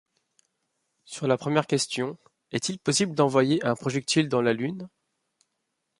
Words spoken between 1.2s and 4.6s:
la première question:— Est-il possible d’envoyer un projectile dans la